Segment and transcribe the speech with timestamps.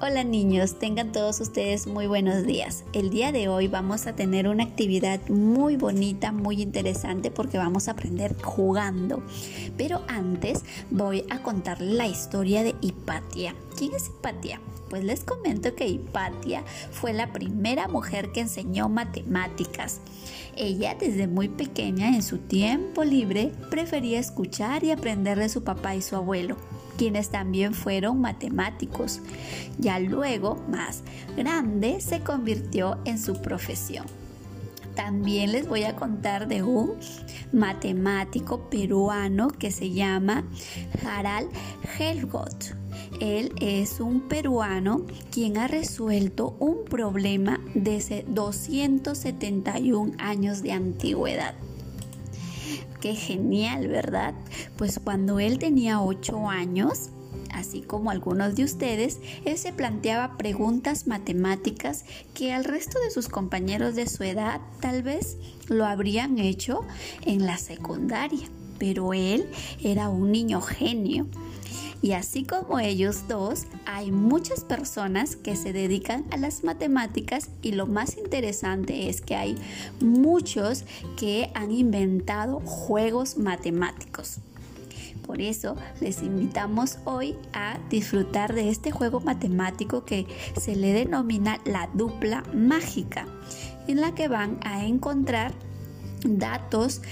[0.00, 2.84] Hola niños, tengan todos ustedes muy buenos días.
[2.92, 7.88] El día de hoy vamos a tener una actividad muy bonita, muy interesante porque vamos
[7.88, 9.24] a aprender jugando.
[9.76, 10.62] Pero antes
[10.92, 13.56] voy a contar la historia de Hipatia.
[13.76, 14.60] ¿Quién es Hipatia?
[14.88, 16.62] Pues les comento que Hipatia
[16.92, 20.00] fue la primera mujer que enseñó matemáticas.
[20.56, 25.96] Ella desde muy pequeña en su tiempo libre prefería escuchar y aprender de su papá
[25.96, 26.56] y su abuelo
[26.98, 29.20] quienes también fueron matemáticos.
[29.78, 31.02] Ya luego, más
[31.36, 34.04] grande, se convirtió en su profesión.
[34.94, 36.94] También les voy a contar de un
[37.52, 40.44] matemático peruano que se llama
[41.06, 41.48] Harald
[41.98, 42.74] Helgot.
[43.20, 51.54] Él es un peruano quien ha resuelto un problema desde 271 años de antigüedad.
[53.00, 54.34] Qué genial, ¿verdad?
[54.76, 57.10] Pues cuando él tenía 8 años,
[57.52, 63.28] así como algunos de ustedes, él se planteaba preguntas matemáticas que al resto de sus
[63.28, 65.36] compañeros de su edad tal vez
[65.68, 66.80] lo habrían hecho
[67.24, 68.48] en la secundaria.
[68.78, 69.48] Pero él
[69.82, 71.26] era un niño genio
[72.00, 77.72] y así como ellos dos, hay muchas personas que se dedican a las matemáticas y
[77.72, 79.56] lo más interesante es que hay
[80.00, 80.84] muchos
[81.16, 84.38] que han inventado juegos matemáticos.
[85.26, 90.26] Por eso les invitamos hoy a disfrutar de este juego matemático que
[90.58, 93.26] se le denomina la dupla mágica,
[93.88, 95.52] en la que van a encontrar
[96.24, 97.02] datos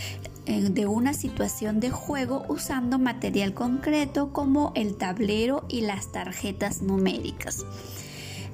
[0.47, 7.67] de una situación de juego usando material concreto como el tablero y las tarjetas numéricas.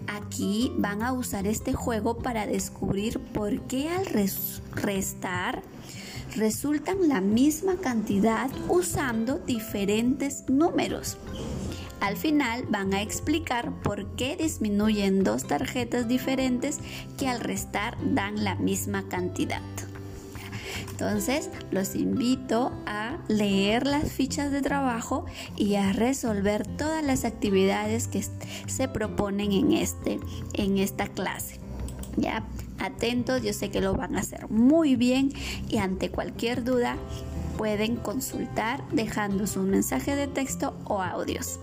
[0.06, 4.06] Aquí van a usar este juego para descubrir por qué al
[4.74, 5.62] restar
[6.34, 11.18] resultan la misma cantidad usando diferentes números.
[12.00, 16.80] Al final van a explicar por qué disminuyen dos tarjetas diferentes
[17.18, 19.62] que al restar dan la misma cantidad.
[20.90, 28.08] Entonces, los invito a leer las fichas de trabajo y a resolver todas las actividades
[28.08, 28.24] que
[28.66, 30.18] se proponen en, este,
[30.54, 31.58] en esta clase.
[32.16, 32.44] Ya,
[32.78, 35.32] atentos, yo sé que lo van a hacer muy bien
[35.68, 36.96] y ante cualquier duda
[37.56, 41.58] pueden consultar dejando su mensaje de texto o audios.